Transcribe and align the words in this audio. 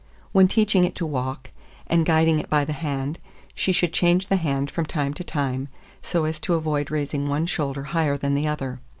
When 0.31 0.47
teaching 0.47 0.83
it 0.83 0.95
to 0.95 1.05
walk, 1.05 1.51
and 1.85 2.07
guiding 2.07 2.39
it 2.39 2.49
by 2.49 2.65
the 2.65 2.73
hand, 2.73 3.19
she 3.53 3.71
should 3.71 3.93
change 3.93 4.29
the 4.29 4.35
hand 4.35 4.71
from 4.71 4.87
time 4.87 5.13
to 5.13 5.23
time, 5.23 5.67
so 6.01 6.25
as 6.25 6.39
to 6.39 6.55
avoid 6.55 6.89
raising 6.89 7.27
one 7.29 7.45
shoulder 7.45 7.83
higher 7.83 8.17
than 8.17 8.33
the 8.33 8.47
other. 8.47 8.79